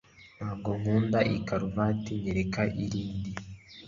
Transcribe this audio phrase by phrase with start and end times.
[0.37, 3.31] Ntabwo nkunda iyi karuvati Nyereka irindi